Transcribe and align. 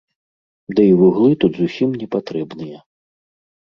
Ды 0.79 0.85
і 0.93 0.95
вуглы 1.03 1.31
тут 1.45 1.53
зусім 1.63 1.89
не 2.01 2.07
патрэбныя. 2.19 2.77